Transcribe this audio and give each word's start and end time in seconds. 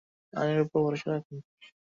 আইনের 0.33 0.59
উপর 0.65 0.79
ভরসা 0.85 1.07
রাখুন। 1.11 1.37